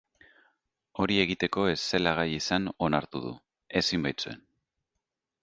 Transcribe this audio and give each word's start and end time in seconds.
Hori 1.03 1.17
egiteko 1.23 1.65
ez 1.73 1.77
zela 1.81 2.15
gai 2.21 2.25
izan 2.39 2.67
onartu 2.87 3.23
du, 3.27 3.35
ezin 3.83 4.09
baitzuen. 4.09 4.43